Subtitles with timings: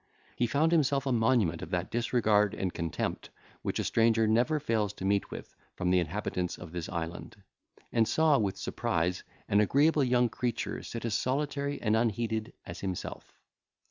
[0.35, 3.29] He found himself a monument of that disregard and contempt
[3.61, 7.35] which a stranger never fails to meet with from the inhabitants of this island;
[7.91, 13.31] and saw, with surprise, an agreeable young creature sit as solitary and unheeded as himself.